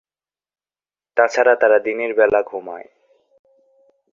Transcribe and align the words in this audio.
এছাড়াও 1.17 1.55
তারা 1.55 1.77
দিনের 1.79 2.11
বেলা 2.13 2.41
ঘুমায়। 2.41 2.87